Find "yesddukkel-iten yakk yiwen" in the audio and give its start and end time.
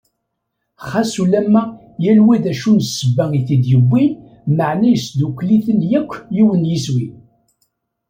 4.91-6.63